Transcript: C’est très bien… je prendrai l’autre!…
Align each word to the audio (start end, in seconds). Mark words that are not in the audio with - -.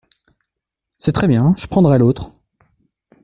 C’est 0.97 1.11
très 1.11 1.27
bien… 1.27 1.53
je 1.59 1.67
prendrai 1.67 1.99
l’autre!… 1.99 2.33